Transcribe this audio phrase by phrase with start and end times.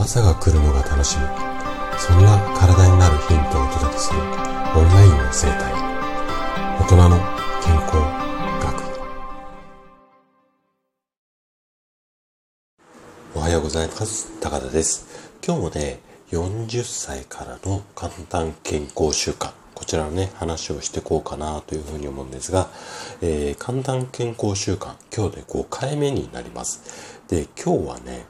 [0.00, 1.24] 朝が来るのが楽しみ。
[1.98, 4.18] そんな体になるヒントをお届けする。
[4.18, 5.74] オンラインの生態。
[6.80, 7.18] 大人の
[7.62, 7.96] 健康
[8.64, 8.80] 学。
[13.34, 14.40] おはようございます。
[14.40, 15.06] 高田です。
[15.46, 22.68] 今日もね40歳からの簡単健康習慣こちらのね、話をしていこうかなというふうに思うんですが、
[23.20, 27.22] えー、簡単健康習慣、今日で5回目になります。
[27.28, 28.26] で、今日はね、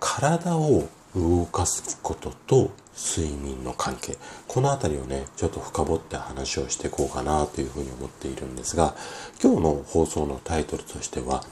[0.00, 4.16] 体を動かすことと睡眠の関係。
[4.46, 8.94] このあたりをね、ちょっと深掘って話をしていこうかなというふうに思っているんですが、
[9.42, 11.44] 今日の放送のタイトルとしては、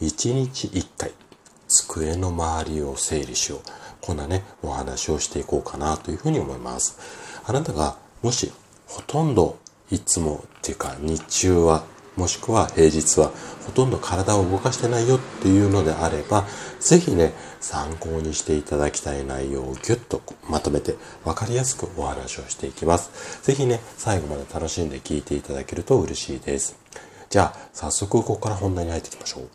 [0.00, 1.12] 1日1回、
[1.68, 3.60] 机の周りを整理しよう。
[4.00, 6.98] こんなね、お話をしていこうかなというふうに思います。
[7.44, 8.52] あなたがもし
[8.86, 9.58] ほとんど
[9.90, 11.84] いつもっていうか日中は
[12.18, 13.30] もしくは平日は
[13.64, 16.44] ほとんど体を動かしてないよっていうのであれば、
[16.80, 23.40] ぜひね、参考にしていただきたい内容をギュッとまとめて分かりやすくお話をしていきます。
[23.44, 26.76] ぜひね、最後まで楽しんで聞いていただけると嬉しいです。
[27.30, 29.48] じゃあ、早速ここから本題に入っていきましょう。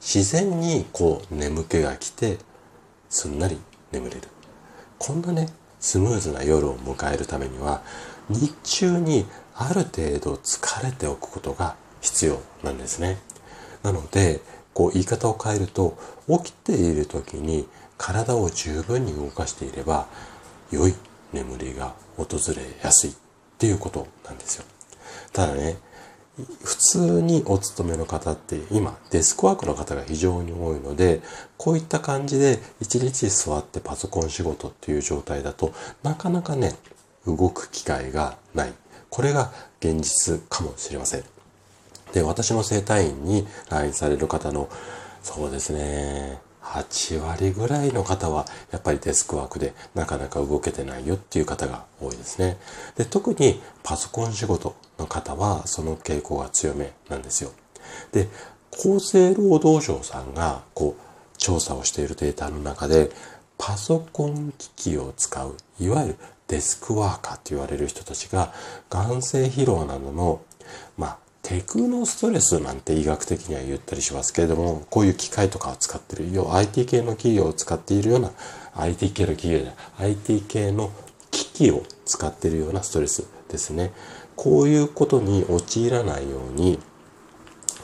[0.00, 2.36] 自然にこう眠気が来て、
[3.08, 3.58] すんなり
[3.90, 4.22] 眠れる。
[4.98, 5.48] こんなね、
[5.80, 7.80] スムーズな夜を迎えるためには、
[8.28, 9.24] 日中に
[9.58, 13.18] ある程度疲れておくことが必要なんですね。
[13.82, 14.40] なので、
[14.74, 15.96] こう言い方を変えると、
[16.28, 20.06] 起きている時に体を十分に動かしていれば、
[20.70, 20.94] 良い
[21.32, 23.14] 眠りが訪れやすいっ
[23.58, 24.64] ていうことなんですよ。
[25.32, 25.78] ただね、
[26.62, 31.22] 普通にお勤めの方って今デスクワークの方が非常に多いので
[31.56, 36.74] こういった感じで一日座ってパソコン仕事っていう状態だとなかなかね
[37.26, 38.72] 動く機会がない
[39.10, 41.24] これが現実かもしれません。
[42.12, 44.68] で、私の整体院に来院される方の、
[45.22, 52.58] そうですね、8割ぐらいの方はやっぱりデスクワークでなかなか動けてないよっていう方が多いですね。
[52.96, 57.52] で、特にパソコン仕事の方はその傾向が強めなんですよ。
[58.12, 58.28] で、
[58.72, 63.10] 厚生労働省さんがこう調査をしているデータの中で
[63.58, 66.16] パソコン機器を使ういわゆる
[66.48, 68.52] デスクワーカーって言われる人たちが
[68.90, 70.42] 眼性疲労などの、
[70.96, 78.32] まあ、テクノストレスなんて医学的には言ったりしますけれども、こういう機械とかを使っている、要は IT 系の企業を使っているような、
[78.74, 80.90] IT 系の企業じゃない、IT 系の
[81.30, 83.92] 機器を使っているようなストレスですね。
[84.34, 86.78] こういうことに陥らないように、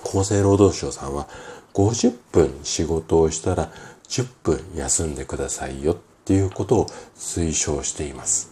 [0.05, 1.29] 厚生労働省さんは
[1.75, 3.71] 50分仕事をしたら
[4.09, 6.87] 10分休んでくださいよっていうことを
[7.17, 8.52] 推奨しています。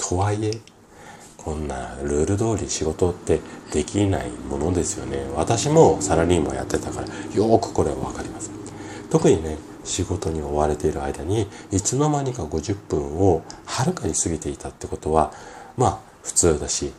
[0.00, 0.50] とはいえ、
[1.36, 3.40] こんなルール通り仕事って
[3.72, 5.26] できないものですよね。
[5.36, 8.50] 私もサラリーマンやってたからよくこれはわかります。
[9.10, 15.32] 特にね、仕事に追われている間にいつの間にか50分をはるかに過ぎていたってことは
[15.76, 16.92] まあ普通だし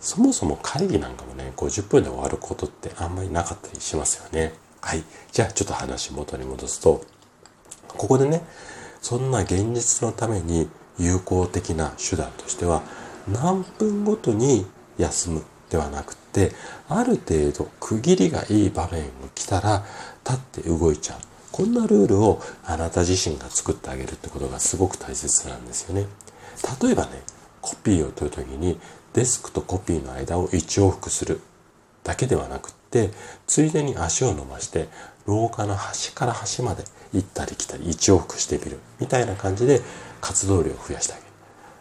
[0.00, 4.54] そもそも会議なんかもね50分で終わることってあんまりなかったりしますよね。
[4.80, 5.04] はい。
[5.30, 7.04] じゃあちょっと話元に戻すと
[7.86, 8.42] ここでね
[9.00, 10.68] そんな現実のために
[10.98, 12.82] 有効的な手段としては
[13.30, 14.66] 何分ごとに
[14.98, 16.52] 休むではなくて
[16.88, 19.84] ある程度区切りがいい場面が来たら
[20.24, 21.18] 立って動いちゃう。
[21.50, 26.06] こんなルールをあなた自身が作ってあげるってことがすごく大切なんですよね。
[26.82, 27.22] 例えばね
[27.60, 28.78] コピーを取るときに
[29.12, 31.40] デスクとコピーの間を一往復する
[32.04, 33.10] だけではなくって
[33.46, 34.88] ついでに足を伸ばして
[35.26, 39.80] 廊下の端から端まで行ったり来たり一往復してみるみたいな感じで
[40.22, 41.28] 活動量を増やしてあげる。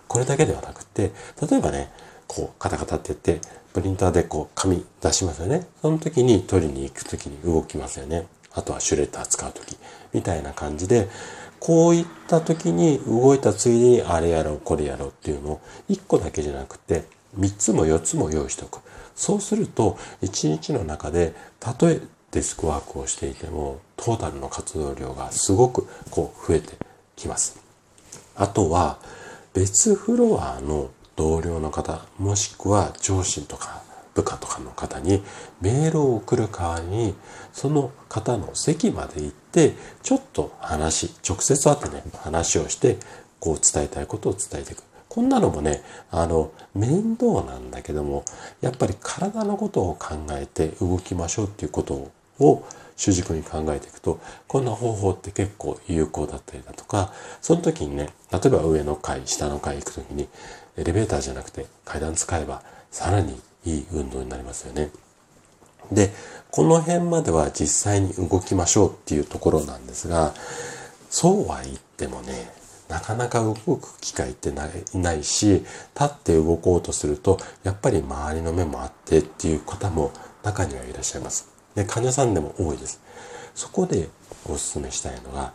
[0.10, 1.14] これだけではなくて、
[1.50, 1.90] 例えばね、
[2.28, 5.66] こうカタカタって言って、プリンターでこう紙出しますよね。
[5.82, 8.28] その時に取りに行く時に動きますよね。
[8.54, 9.78] あとはシュレッダー使う時
[10.12, 11.08] みたいな感じで、
[11.62, 17.06] こういった時に動いたついでにあれやろう、これやろうっていうのを1個だけじゃなくて
[17.38, 18.80] 3つも4つも用意しておく。
[19.16, 26.74] そうすると1日の中でたとえデスクワークをしていてもトータルの活動量がすごくこう増えて
[27.16, 27.61] きます。
[28.36, 28.98] あとは
[29.54, 33.82] 別フロアの同僚の方もしくは上司とか
[34.14, 35.24] 部下とかの方に
[35.62, 37.16] メールを送る代わりに
[37.54, 39.74] その方の席まで行って
[40.04, 42.98] ちょっと話直接会ってね話をして
[43.40, 44.84] こう伝えたいことを伝えていく。
[45.08, 48.24] こんなのもねあの面倒なんだけども
[48.62, 52.12] やっぱり体のことを考えて動きましょうっていうことを
[52.42, 52.64] を
[52.98, 60.28] 主軸に考えていくと、こんな方法って結構有効だったりだとか、その時にね、例えば上の階、下の階行く時に、
[60.78, 62.62] エレベーターじゃなくて階段使えば、
[62.92, 64.92] さらにいい運動になりますよね。
[65.92, 66.12] で、
[66.52, 70.34] この辺までは実際に動きましょうっていうところなんですが、
[71.10, 72.52] そうは言ってもね、
[72.88, 75.66] なかなか動く機会ってないし、立
[76.04, 80.12] って動こうとすると、やっぱり周りの目もあってっていう方も
[80.44, 81.51] 中にはいらっしゃいます。
[81.76, 83.02] で、患者さんでも多いです。
[83.56, 84.10] そこで
[84.46, 85.54] お勧めしたいのが、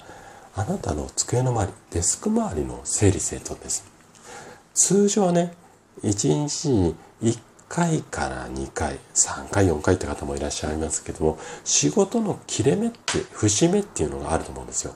[0.54, 3.84] あなたの机の周り、デスク周りの整理整頓です。
[4.74, 5.54] 通常はね、
[6.02, 14.94] 1日に1回から2回、3回、4回って方もいらっしゃいますけども、仕事の切れ目って、節目っていうのがあると思うんですよ。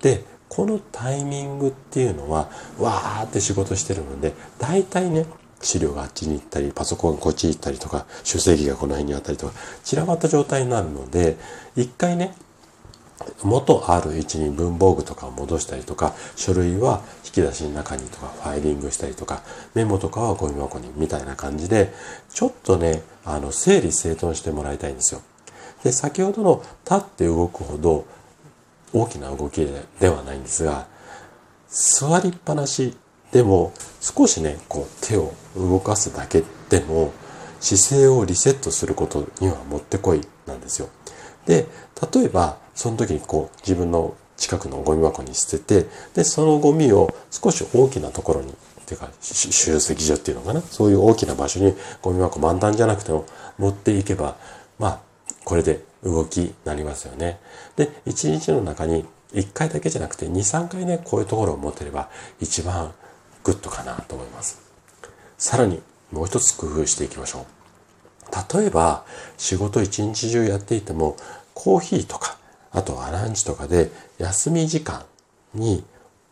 [0.00, 2.48] で、このタイミングっていうのは、
[2.78, 5.26] わーって仕事してるので、大体ね、
[5.60, 9.52] 資料があっちに行ったり、パソコンがこっちに行ったりとか、修正機がこの辺にあったりとか、
[9.84, 11.36] 散らばった状態になるので、
[11.76, 12.34] 一回ね、
[13.42, 19.42] 元ある位置に文房具とかを戻したりとか、書類は引き出しの中にとか、ファイリングしたりとか、
[19.74, 21.92] メモとかはゴミ箱にみたいな感じで、
[22.30, 25.22] ちょっとね、あの、整理整頓してもらいたいんですよ。
[25.82, 28.04] で、先ほどの立って動くほど
[28.92, 29.66] 大きな動き
[30.00, 30.86] ではないんですが、
[31.68, 32.96] 座りっぱなし
[33.32, 37.12] でも少しね、こう手を動かすだけでも
[37.60, 40.88] 姿勢をリセットすることにはもってこいなんですよ。
[41.46, 41.66] で、
[42.12, 48.54] 例えばその時にこう自分の近くのゴミ箱に捨てて、で、そのゴミを少し大きなところに、っ
[48.86, 53.26] ていうか、集積所っていうのかな、そういう大きな場所にゴミ箱満タンじゃなくても
[53.58, 54.36] 持っていけば、
[54.78, 55.00] まあ、
[55.44, 57.40] これで動きになりますよね。
[57.76, 59.04] で、1日の中に
[59.34, 62.08] 1回だけじゃなくて2、3回ね、こういうところを持てれば
[62.40, 62.94] 一番
[63.48, 64.60] グッドかなと思います。
[65.38, 65.80] さらに
[66.12, 68.58] もう一つ工夫していきましょう。
[68.58, 69.06] 例えば
[69.38, 71.16] 仕事一日中やっていても
[71.54, 72.36] コーヒーとか
[72.72, 75.06] あとはランチとかで休み時間
[75.54, 75.82] に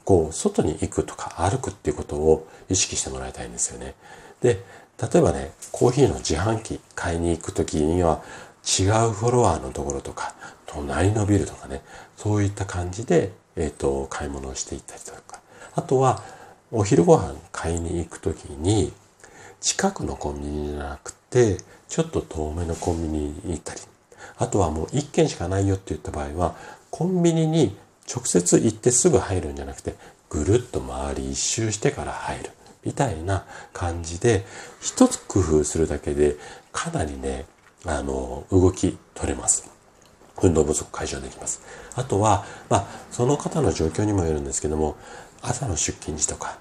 [0.04, 3.94] こう外に行くとか歩くっていうことを意識してもらいたいんですよね。
[4.42, 4.62] で、
[5.00, 8.22] 例えばね、コーヒーの自販機買いに行くときには
[8.62, 10.34] 違うフォロアのところとか、
[10.66, 11.80] 隣のビルとかね、
[12.16, 15.40] そういった感じで、えっ、ー、と、買い物をしていったりとか。
[15.74, 16.22] あとは、
[16.78, 18.92] お昼ご飯買いに行くときに、
[19.62, 21.56] 近くのコンビニじゃなくて、
[21.88, 23.80] ちょっと遠めのコンビニに行ったり、
[24.36, 26.54] あとはもう一軒しかないよって言った場合は、
[26.90, 27.74] コンビニに
[28.14, 29.94] 直接行ってすぐ入るんじゃなくて、
[30.28, 32.50] ぐるっと回り一周してから入る。
[32.84, 34.44] みたいな感じで、
[34.82, 36.36] 一つ工夫するだけで、
[36.72, 37.46] かなりね、
[37.86, 39.70] あの、動き取れます。
[40.42, 41.62] 運動不足解消できます。
[41.94, 44.96] あとは、まあ、その方の状況にもよるんですけども、
[45.40, 46.58] 朝の出勤時とか、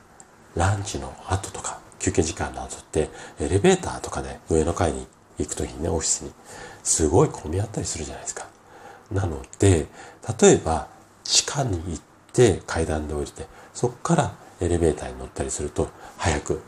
[0.56, 3.10] ランチの後とか、休憩時間の後って、
[3.40, 5.08] エレベーターとかで上の階に
[5.38, 6.32] 行く時にね、オフィスに、
[6.84, 8.48] すごい混み合ったりするじゃないですか。
[9.12, 9.88] なので、
[10.42, 10.88] 例えば、
[11.24, 12.02] 地下に行っ
[12.34, 16.62] て階段で降りて、そこからエレベーターに乗ったりすると、早く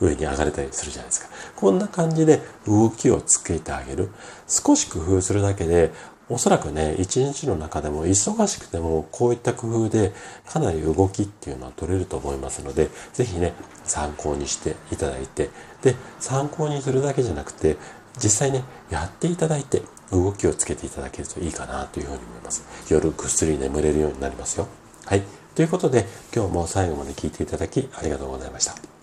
[0.00, 1.28] 上に上がれたりするじゃないですか。
[1.56, 4.10] こんな感じで動きをつけてあげる。
[4.46, 5.92] 少し工夫するだけで、
[6.30, 10.12] おそらくね、一日の中でも忙しくてもこういった工夫で
[10.46, 13.54] かなり動きっていうのは取れると思いますので、ぜひね、
[13.84, 15.50] 参考にしていただいて、
[15.82, 17.76] で、参考にするだけじゃなくて、
[18.22, 22.62] 実際ね、やっていただいて動きをつけていただけるといいかなというふうに思います。
[22.90, 24.68] 夜ぐっすり眠れるようになりますよ。
[25.06, 25.22] はい。
[25.54, 28.97] ということで、今日も最後まで聞いていただきありがとうございました。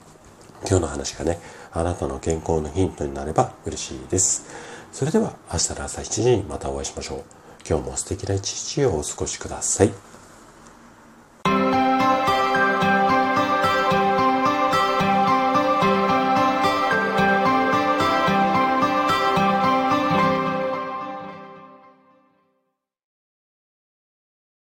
[0.68, 1.40] 今日の話がね、
[1.72, 4.46] あなたの健康のヒントになれば嬉しいです。
[4.92, 7.24] それでは明日の朝7時にまたお会いしましょう。
[7.68, 10.15] 今日も素敵な一日をお過ごしください。